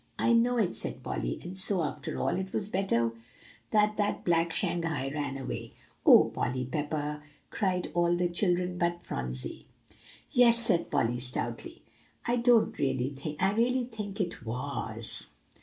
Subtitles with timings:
[0.17, 1.39] "I know it," said Polly.
[1.43, 3.11] "And so, after all, it was better
[3.69, 5.73] that that black Shanghai ran away."
[6.07, 9.67] "O Polly Pepper!" cried all the children but Phronsie.
[10.31, 11.83] "Yes," said Polly stoutly;
[12.25, 15.29] "I really think it was.